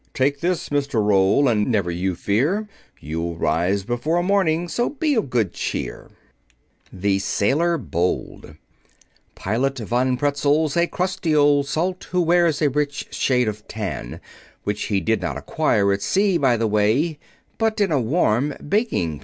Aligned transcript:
"Take 0.15 0.39
this, 0.39 0.69
Mr. 0.69 0.95
Roll, 0.95 1.47
and 1.47 1.67
never 1.67 1.91
you 1.91 2.15
fear; 2.15 2.67
You'll 2.99 3.35
rise 3.35 3.83
before 3.83 4.23
morning, 4.23 4.67
so 4.67 4.89
be 4.89 5.13
of 5.13 5.29
good 5.29 5.53
cheer." 5.53 6.09
[Illustration: 6.11 6.17
A 6.23 6.45
Rising 6.47 6.79
Doctor] 6.79 6.99
THE 7.03 7.19
SAILOR 7.19 7.77
BOLD 7.77 8.55
Pilot 9.35 9.77
Von 9.77 10.17
Pretzel's 10.17 10.75
a 10.75 10.87
crusty 10.87 11.35
old 11.35 11.67
salt 11.67 12.05
Who 12.05 12.21
wears 12.21 12.63
a 12.63 12.71
rich 12.71 13.09
shade 13.11 13.47
of 13.47 13.67
tan; 13.67 14.19
Which 14.63 14.85
he 14.85 15.01
did 15.01 15.21
not 15.21 15.37
acquire 15.37 15.93
at 15.93 16.01
sea, 16.01 16.39
by 16.39 16.57
the 16.57 16.65
way, 16.65 17.19
But 17.59 17.79
in 17.79 17.91
a 17.91 18.01
warm 18.01 18.55
baking 18.67 19.11
pan. 19.19 19.19